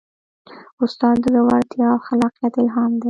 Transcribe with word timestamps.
استاد 0.83 1.15
د 1.23 1.25
زړورتیا 1.33 1.87
او 1.93 1.99
خلاقیت 2.07 2.53
الهام 2.59 2.91
دی. 2.93 2.99